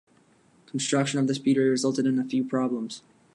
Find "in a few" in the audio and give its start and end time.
2.07-2.43